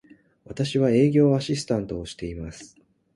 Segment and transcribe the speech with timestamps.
[0.45, 2.75] 私は、営業アシスタントをしています。